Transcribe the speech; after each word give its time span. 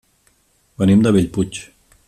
Venim 0.83 1.05
de 1.07 1.13
Bellpuig. 1.19 1.63